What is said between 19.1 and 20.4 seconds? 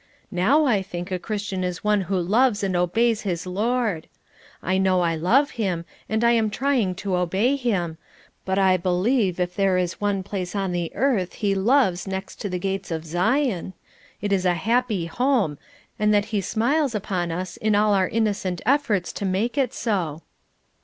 to make it so.